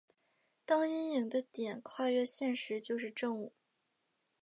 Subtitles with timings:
[0.65, 3.53] 当阴影的点跨越线时就是正午。